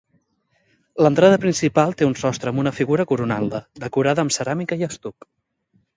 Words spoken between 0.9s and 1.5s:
L'entrada